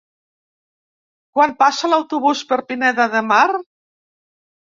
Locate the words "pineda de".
2.73-3.23